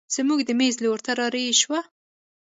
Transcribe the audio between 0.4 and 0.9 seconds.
د مېز